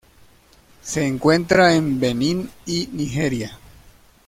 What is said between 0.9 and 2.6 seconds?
encuentra en Benín